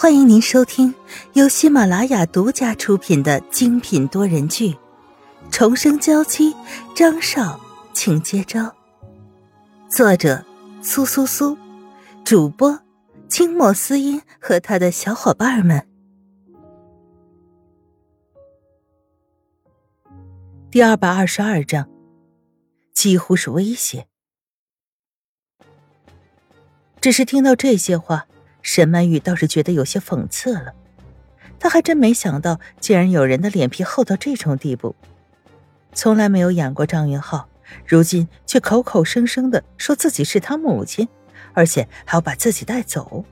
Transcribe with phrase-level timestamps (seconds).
[0.00, 0.94] 欢迎您收听
[1.34, 4.72] 由喜马拉雅独家出品的精品多人剧
[5.50, 6.54] 《重生娇妻》，
[6.96, 7.60] 张少，
[7.92, 8.74] 请接招。
[9.90, 10.42] 作者：
[10.80, 11.54] 苏苏苏，
[12.24, 12.80] 主播：
[13.28, 15.86] 清墨思音和他的小伙伴们。
[20.70, 21.86] 第二百二十二章，
[22.94, 24.06] 几乎是威胁。
[27.02, 28.26] 只是听到这些话。
[28.62, 30.72] 沈曼玉倒是觉得有些讽刺了，
[31.58, 34.94] 她还真没想到，竟然有人的脸皮厚到这种地步。
[35.92, 37.48] 从来没有养过张云浩，
[37.86, 41.08] 如今却口口声声的说自己是他母亲，
[41.52, 43.24] 而且还要把自己带走。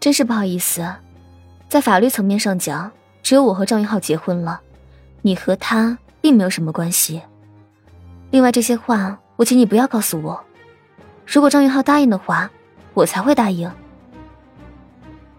[0.00, 0.86] 真是不好意思，
[1.68, 2.90] 在法律层面上讲，
[3.22, 4.60] 只有我和张云浩结婚了，
[5.22, 7.20] 你和他并没有什么关系。
[8.30, 10.40] 另外这些话，我请你不要告诉我。
[11.26, 12.50] 如果张云浩答应的话，
[12.94, 13.70] 我才会答应。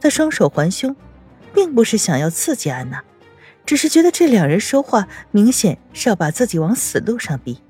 [0.02, 0.95] 他双手环胸，
[1.53, 3.04] 并不是想要刺激安娜，
[3.65, 7.62] 只是觉得这两人说话明显是要把自己往死路上逼。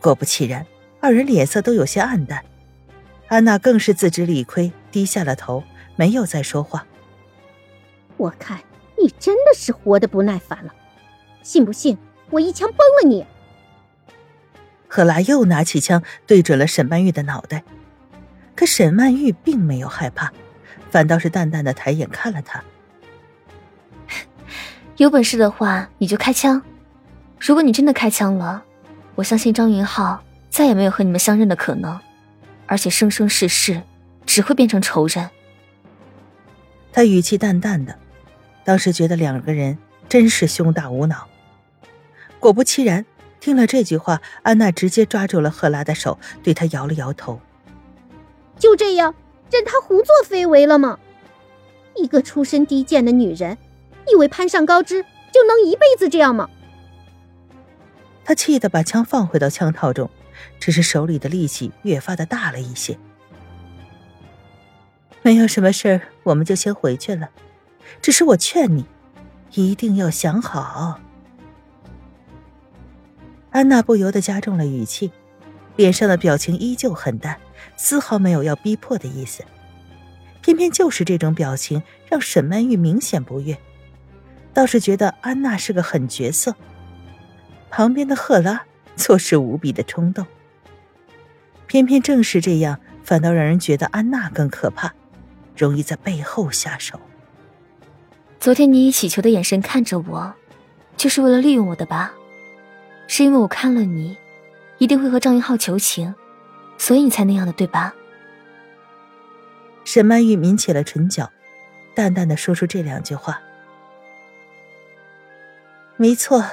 [0.00, 0.66] 果不其然，
[1.00, 2.44] 二人脸色都有些暗淡，
[3.28, 5.64] 安娜更是自知理亏，低下了头，
[5.96, 6.86] 没有再说话。
[8.16, 8.60] 我看
[8.98, 10.74] 你真的是活得不耐烦了，
[11.42, 11.96] 信不信
[12.30, 13.26] 我一枪崩了你？
[14.88, 17.64] 赫拉又拿起枪对准了沈曼玉的脑袋，
[18.54, 20.32] 可沈曼玉并没有害怕。
[20.90, 22.62] 反倒是淡淡的抬眼看了他。
[24.96, 26.62] 有本事的话，你就开枪。
[27.38, 28.62] 如果你真的开枪了，
[29.14, 32.00] 我相信张云浩再也没有和你们相认的可能，
[32.66, 33.82] 而且生生世世
[34.24, 35.28] 只会变成仇人。
[36.92, 37.98] 他语气淡淡的，
[38.64, 39.76] 当时觉得两个人
[40.08, 41.28] 真是胸大无脑。
[42.40, 43.04] 果不其然，
[43.38, 47.38] 听了这句话，安娜直接抓住了赫拉的手，对他摇了摇头。
[48.58, 49.14] 就这样。
[49.56, 50.98] 任他胡作非为了吗？
[51.94, 53.56] 一个出身低贱的女人，
[54.12, 56.50] 以为攀上高枝就能一辈子这样吗？
[58.22, 60.10] 他气得把枪放回到枪套中，
[60.60, 62.98] 只是手里的力气越发的大了一些。
[65.22, 67.30] 没有什么事儿，我们就先回去了。
[68.02, 68.84] 只是我劝你，
[69.54, 71.00] 一定要想好。
[73.52, 75.10] 安娜不由得加重了语气，
[75.76, 77.40] 脸上的表情依旧很淡。
[77.76, 79.44] 丝毫没有要逼迫的意思，
[80.42, 83.56] 偏偏就是这种表情让沈曼玉明显不悦，
[84.54, 86.54] 倒是觉得安娜是个狠角色。
[87.70, 88.64] 旁边的赫拉
[88.96, 90.26] 做事无比的冲动，
[91.66, 94.92] 偏偏正是这样，反倒让人觉得安娜更可怕，
[95.56, 96.98] 容易在背后下手。
[98.38, 100.34] 昨天你以乞求的眼神看着我，
[100.96, 102.12] 就是为了利用我的吧？
[103.08, 104.16] 是因为我看了你，
[104.78, 106.14] 一定会和张云浩求情。
[106.78, 107.94] 所以你才那样的，对吧？
[109.84, 111.30] 沈曼玉抿起了唇角，
[111.94, 113.40] 淡淡的说出这两句话。
[115.96, 116.44] 没错，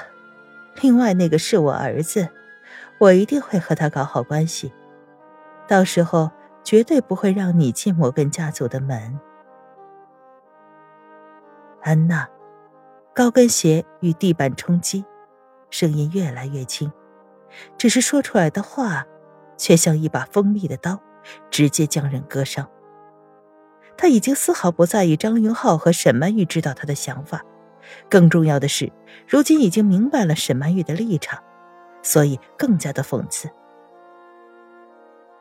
[0.81, 2.29] 另外那个是我儿子，
[2.99, 4.71] 我一定会和他搞好关系，
[5.67, 6.31] 到时候
[6.63, 9.19] 绝对不会让你进摩根家族的门。
[11.81, 12.27] 安娜，
[13.13, 15.03] 高跟鞋与地板冲击，
[15.69, 16.91] 声音越来越轻，
[17.77, 19.05] 只是说出来的话。
[19.57, 20.99] 却像一把锋利的刀，
[21.49, 22.67] 直接将人割伤。
[23.95, 27.41] 他已经丝毫不在意张云浩和沈曼玉知道他的想法，
[28.09, 28.91] 更重要的是，
[29.27, 31.41] 如今已经明白了沈曼玉的立场，
[32.01, 33.49] 所以更加的讽刺。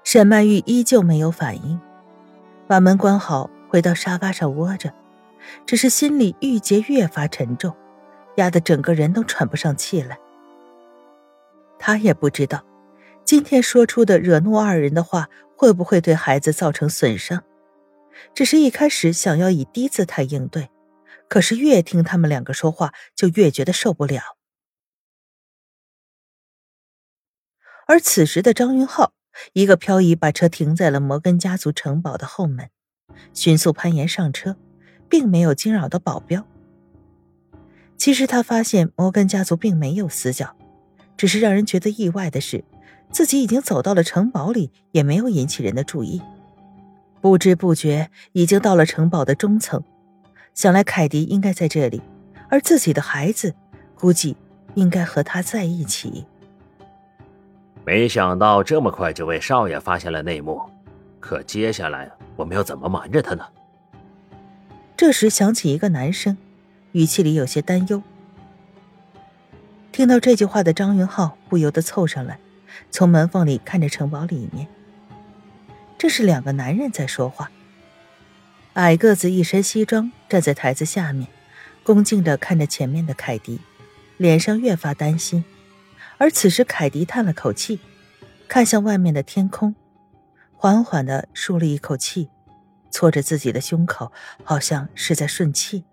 [0.05, 1.81] 沈曼玉依旧没有反应，
[2.67, 4.93] 把门关好，回到沙发上窝着，
[5.65, 7.75] 只是心里郁结越发沉重，
[8.37, 10.19] 压得整个人都喘不上气来。
[11.79, 12.63] 他也不知道。
[13.25, 17.43] 今天说出的惹怒二人的话，会不会对孩子造成损伤？
[18.35, 20.71] 只是一开始想要以低姿态应对，
[21.29, 24.37] 可是越听他们两个说话，就越觉得受不了。
[27.87, 29.13] 而此时的张云浩，
[29.55, 32.71] 一个漂移把车停在了摩根家族城堡的后门，
[33.33, 34.57] 迅速攀岩上车，
[35.09, 36.47] 并没有惊扰到保镖。
[37.97, 40.57] 其实他发现摩根家族并没有死角，
[41.17, 42.65] 只是让人觉得意外的是。
[43.13, 46.23] 自己已经走到了城堡里，也没有引起人的注意。
[47.21, 49.85] 不知不觉已经到了城堡的中层，
[50.55, 52.03] 想来凯迪应该在这里，
[52.49, 53.55] 而自己的孩子
[53.95, 54.37] 估计
[54.75, 56.27] 应该和他在一起。
[57.85, 60.61] 没想到这么快就被少爷发现了内幕，
[61.21, 63.45] 可接下来我们要怎么瞒着他呢？
[64.97, 66.37] 这时响起一个男声，
[66.93, 68.03] 语气里有些担忧。
[69.93, 72.39] 听到这句话的张云浩不由得凑上来。
[72.91, 74.67] 从门缝里看着城堡里面，
[75.99, 77.51] 这是两个男人在说话。
[78.75, 81.29] 矮个子一身西装站在台子下面，
[81.83, 83.61] 恭敬地看着前面的凯迪，
[84.17, 85.45] 脸上越发担心。
[86.19, 87.81] 而此时，凯迪叹了口气，
[88.49, 89.75] 看向外面的天空，
[90.55, 92.31] 缓缓地舒了一口气，
[92.91, 94.13] 搓着自己的胸口，
[94.45, 95.85] 好像是在顺气。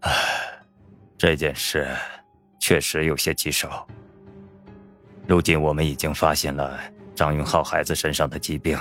[0.00, 0.10] 唉，
[1.16, 1.88] 这件事
[2.60, 3.88] 确实有些棘手。
[5.26, 6.78] 如今我们已经发现了
[7.14, 8.78] 张云浩孩子身上的疾病。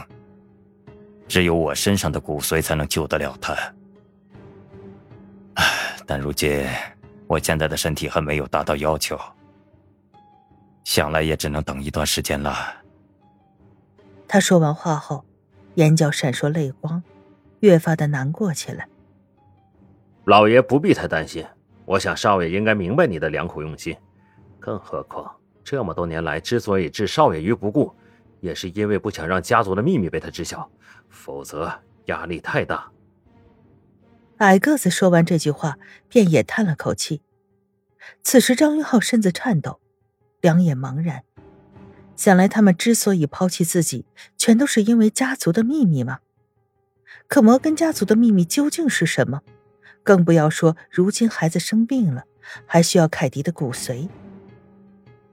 [1.27, 3.55] 只有我身上的骨髓才能救得了他。
[5.55, 5.63] 唉，
[6.05, 6.63] 但如今
[7.25, 9.19] 我现在的身体还没有达到要求，
[10.83, 12.55] 想来也只能等一段时间了。
[14.27, 15.25] 他说完话后，
[15.75, 17.01] 眼角闪烁泪光，
[17.61, 18.87] 越发的难过起来。
[20.25, 21.43] 老爷不必太担心，
[21.85, 23.97] 我想少爷应该明白你的良苦用心。
[24.59, 27.93] 更何况这么多年来，之所以置少爷于不顾。
[28.41, 30.69] 也是因为不想让家族的秘密被他知晓，
[31.09, 32.91] 否则压力太大。
[34.37, 37.21] 矮个子说完这句话，便也叹了口气。
[38.21, 39.79] 此时张云浩身子颤抖，
[40.41, 41.23] 两眼茫然。
[42.15, 44.05] 想来他们之所以抛弃自己，
[44.37, 46.19] 全都是因为家族的秘密吗？
[47.27, 49.41] 可摩根家族的秘密究竟是什么？
[50.03, 52.25] 更不要说如今孩子生病了，
[52.67, 54.07] 还需要凯迪的骨髓。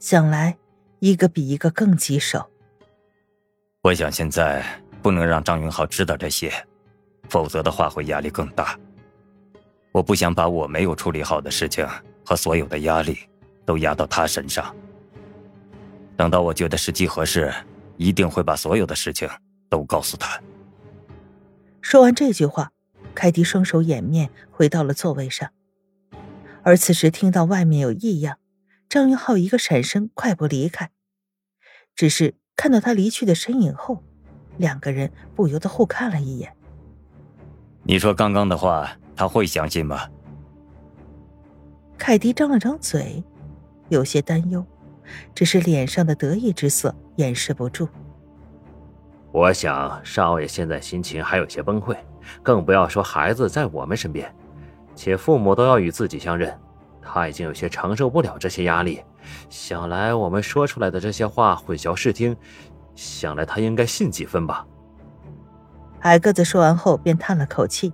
[0.03, 0.59] 想来，
[0.99, 2.51] 一个比一个更棘手。
[3.83, 4.61] 我想现在
[5.01, 6.53] 不能让张云浩知道这些，
[7.29, 8.77] 否则的话会压力更大。
[9.93, 11.87] 我不想把我没有处理好的事情
[12.27, 13.17] 和所有的压力
[13.65, 14.75] 都压到他身上。
[16.17, 17.55] 等到我觉得时机合适，
[17.97, 19.31] 一定会把所有的事情
[19.69, 20.43] 都告诉他。
[21.81, 22.73] 说完这句话，
[23.15, 25.49] 凯蒂双手掩面回到了座位上。
[26.65, 28.39] 而此时听到外面有异样，
[28.93, 30.91] 张云浩一个闪身快步离开，
[31.97, 32.35] 只是。
[32.55, 34.05] 看到他离去的身影后，
[34.59, 36.55] 两个人不由得互看了一眼。
[37.85, 40.11] 你说刚刚的话，他会相信吗？
[41.97, 43.25] 凯迪张了张嘴，
[43.89, 44.63] 有些担忧，
[45.35, 47.89] 只是脸上的得意之色掩饰不住。
[49.33, 51.97] 我想少爷现在心情还有些崩溃，
[52.43, 54.31] 更不要说孩子在我们身边，
[54.95, 56.55] 且父母都要与自己相认。
[57.03, 59.03] 他已经有些承受不了这些压力，
[59.51, 62.37] 想来我们说出来的这些话混淆视听，
[62.95, 64.67] 想来他应该信几分吧。
[66.01, 67.93] 矮个子说完后便叹了口气。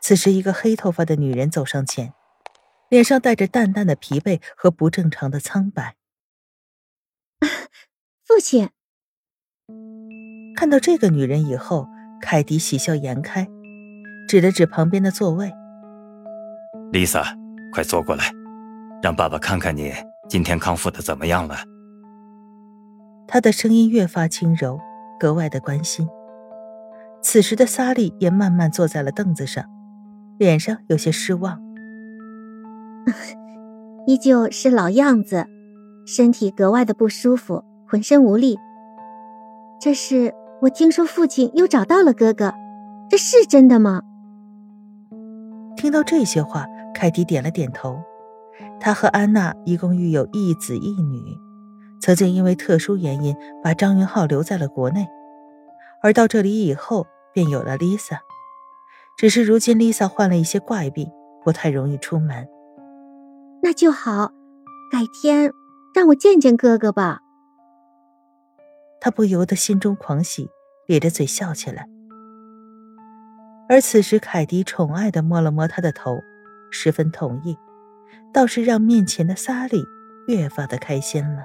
[0.00, 2.12] 此时，一个黑头发的女人走上前，
[2.88, 5.94] 脸上带着淡淡的疲惫和不正常的苍白。
[8.26, 8.70] 父亲
[10.56, 11.86] 看到这个女人以后，
[12.20, 13.48] 凯迪喜笑颜开。
[14.32, 15.52] 指了指旁边的座位
[16.90, 17.22] ，Lisa，
[17.70, 18.24] 快坐过来，
[19.02, 19.92] 让爸爸看看你
[20.26, 21.56] 今天康复的怎么样了。
[23.28, 24.80] 他的声音越发轻柔，
[25.20, 26.08] 格外的关心。
[27.20, 29.66] 此时的萨利也慢慢坐在了凳子上，
[30.38, 31.60] 脸上有些失望，
[34.08, 35.46] 依旧是老样子，
[36.06, 38.58] 身体格外的不舒服，浑身无力。
[39.78, 40.32] 这是
[40.62, 42.54] 我听说父亲又找到了哥哥，
[43.10, 44.00] 这是真的吗？
[45.82, 46.64] 听到这些话，
[46.94, 48.00] 凯蒂点了点头。
[48.78, 51.36] 他和安娜一共育有一子一女，
[52.00, 53.34] 曾经因为特殊原因
[53.64, 55.08] 把张云浩留在了国内，
[56.00, 58.18] 而到这里以后便有了 Lisa。
[59.18, 61.10] 只是如今 Lisa 患了一些怪病，
[61.42, 62.48] 不太容易出门。
[63.60, 64.28] 那就好，
[64.92, 65.50] 改天
[65.96, 67.18] 让我见见哥哥吧。
[69.00, 70.48] 他不由得心中狂喜，
[70.86, 71.88] 咧着嘴笑起来。
[73.68, 76.20] 而此时，凯迪宠爱的摸了摸他的头，
[76.70, 77.56] 十分同意，
[78.32, 79.82] 倒是让面前的萨利
[80.26, 81.44] 越发的开心了。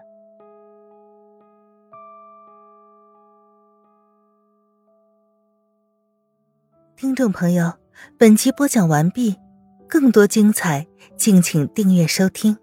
[6.97, 7.73] 听众朋友，
[8.17, 9.37] 本集播讲完毕，
[9.87, 12.57] 更多精彩，敬请订阅收听。